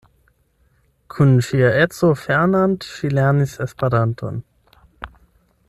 Kun 1.15 1.33
ŝia 1.47 1.67
edzo 1.81 2.09
Fernand 2.21 2.87
ŝi 2.95 3.13
lernis 3.19 3.55
Esperanton. 3.67 4.41